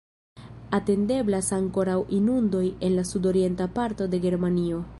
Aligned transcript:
Atendeblas 0.77 1.49
ankoraŭ 1.57 1.97
inundoj 2.21 2.63
en 2.89 2.95
la 3.01 3.05
sudorienta 3.11 3.69
parto 3.77 4.09
de 4.15 4.23
Germanio. 4.25 4.81